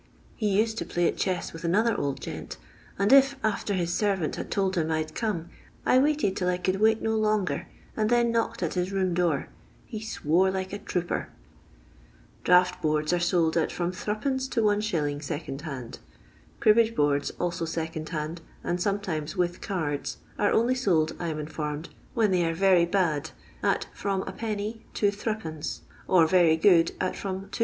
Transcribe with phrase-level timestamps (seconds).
[0.35, 2.57] He used to play at chess with another old gent,
[2.97, 5.49] and if, after his servant had told him I 'd come,
[5.85, 9.49] I waited 'til I could wait no longer, and then knocked at his room door,
[9.85, 11.29] he swore like a trooper.
[12.43, 15.23] Draught boards are sold at from Zd, to Is.
[15.27, 15.99] second hand.
[16.59, 21.45] Cribbage boards, also second hand, and sometimes with cards, are only sold, I am in
[21.45, 23.29] formed, when they are very bad,
[23.61, 24.81] at from Id.
[24.95, 27.59] to Zd., or Tery good, at from 2s.